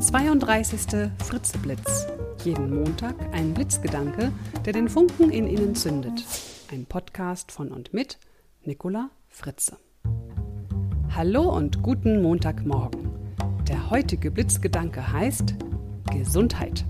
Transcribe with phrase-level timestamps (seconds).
[0.00, 1.10] 32.
[1.18, 2.06] Fritzeblitz.
[2.42, 4.32] Jeden Montag ein Blitzgedanke,
[4.64, 6.24] der den Funken in Ihnen zündet.
[6.72, 8.18] Ein Podcast von und mit
[8.64, 9.76] Nicola Fritze.
[11.14, 13.10] Hallo und guten Montagmorgen.
[13.68, 15.54] Der heutige Blitzgedanke heißt
[16.10, 16.86] Gesundheit.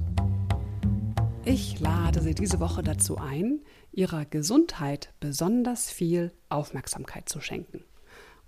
[1.44, 7.82] Ich lade Sie diese Woche dazu ein, Ihrer Gesundheit besonders viel Aufmerksamkeit zu schenken.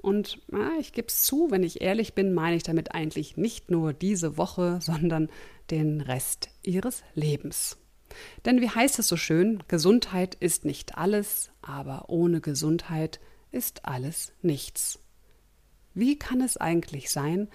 [0.02, 3.70] Und na, ich gebe es zu, wenn ich ehrlich bin, meine ich damit eigentlich nicht
[3.70, 5.30] nur diese Woche, sondern
[5.70, 7.78] den Rest ihres Lebens.
[8.44, 13.20] Denn wie heißt es so schön, Gesundheit ist nicht alles, aber ohne Gesundheit
[13.52, 14.98] ist alles nichts.
[15.94, 17.48] Wie kann es eigentlich sein,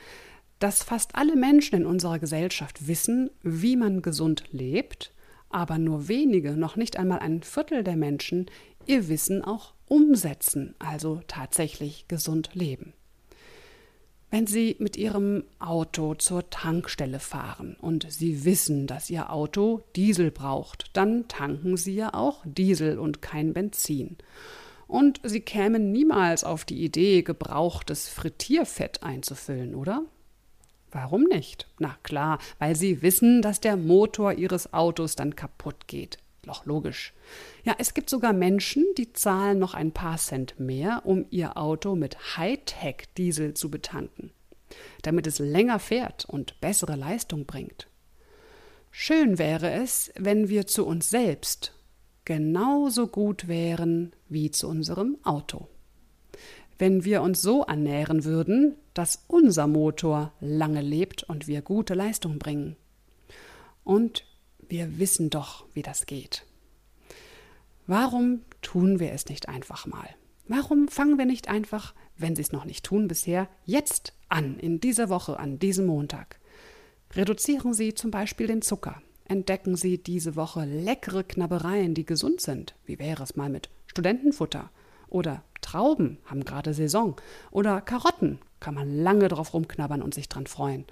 [0.60, 5.12] dass fast alle Menschen in unserer Gesellschaft wissen, wie man gesund lebt,
[5.50, 8.48] aber nur wenige, noch nicht einmal ein Viertel der Menschen,
[8.86, 12.94] ihr Wissen auch umsetzen, also tatsächlich gesund leben.
[14.30, 20.32] Wenn Sie mit Ihrem Auto zur Tankstelle fahren und Sie wissen, dass Ihr Auto Diesel
[20.32, 24.18] braucht, dann tanken Sie ja auch Diesel und kein Benzin.
[24.86, 30.04] Und Sie kämen niemals auf die Idee, gebrauchtes Frittierfett einzufüllen, oder?
[30.92, 31.68] Warum nicht?
[31.80, 36.18] Na klar, weil Sie wissen, dass der Motor Ihres Autos dann kaputt geht.
[36.44, 37.14] Doch logisch.
[37.64, 41.96] Ja, es gibt sogar Menschen, die zahlen noch ein paar Cent mehr, um ihr Auto
[41.96, 44.32] mit Hightech-Diesel zu betanken,
[45.02, 47.88] damit es länger fährt und bessere Leistung bringt.
[48.92, 51.74] Schön wäre es, wenn wir zu uns selbst
[52.24, 55.68] genauso gut wären wie zu unserem Auto.
[56.78, 62.40] Wenn wir uns so ernähren würden, dass unser Motor lange lebt und wir gute Leistung
[62.40, 62.76] bringen.
[63.84, 64.26] Und
[64.70, 66.46] wir wissen doch, wie das geht.
[67.86, 70.10] Warum tun wir es nicht einfach mal?
[70.48, 74.80] Warum fangen wir nicht einfach, wenn Sie es noch nicht tun bisher, jetzt an, in
[74.80, 76.40] dieser Woche, an diesem Montag?
[77.14, 79.02] Reduzieren Sie zum Beispiel den Zucker.
[79.26, 82.76] Entdecken Sie diese Woche leckere Knabbereien, die gesund sind.
[82.86, 84.70] Wie wäre es mal mit Studentenfutter?
[85.10, 87.18] Oder Trauben haben gerade Saison.
[87.52, 90.86] Oder Karotten kann man lange drauf rumknabbern und sich dran freuen.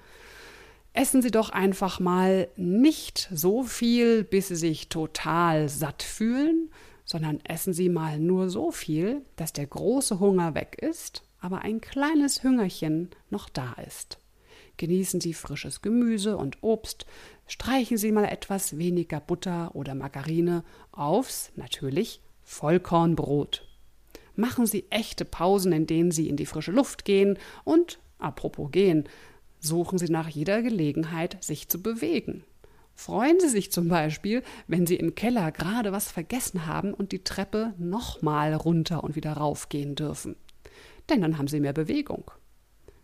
[0.92, 6.70] Essen Sie doch einfach mal nicht so viel, bis Sie sich total satt fühlen,
[7.06, 11.80] sondern essen Sie mal nur so viel, dass der große Hunger weg ist, aber ein
[11.80, 14.18] kleines Hüngerchen noch da ist.
[14.76, 17.06] Genießen Sie frisches Gemüse und Obst,
[17.46, 23.65] streichen Sie mal etwas weniger Butter oder Margarine aufs, natürlich, Vollkornbrot.
[24.36, 29.04] Machen Sie echte Pausen, in denen Sie in die frische Luft gehen und, apropos gehen,
[29.58, 32.44] suchen Sie nach jeder Gelegenheit, sich zu bewegen.
[32.94, 37.24] Freuen Sie sich zum Beispiel, wenn Sie im Keller gerade was vergessen haben und die
[37.24, 40.36] Treppe nochmal runter und wieder raufgehen dürfen.
[41.10, 42.30] Denn dann haben Sie mehr Bewegung.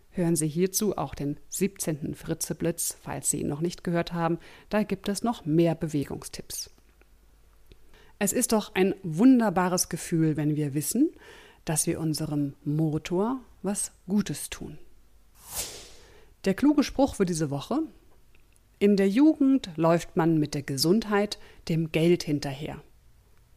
[0.09, 2.15] Hören Sie hierzu auch den 17.
[2.15, 4.39] Fritzeblitz, falls Sie ihn noch nicht gehört haben,
[4.69, 6.72] da gibt es noch mehr Bewegungstipps.
[8.23, 11.11] Es ist doch ein wunderbares Gefühl, wenn wir wissen,
[11.65, 14.77] dass wir unserem Motor was Gutes tun.
[16.45, 17.79] Der kluge Spruch für diese Woche.
[18.79, 22.81] In der Jugend läuft man mit der Gesundheit dem Geld hinterher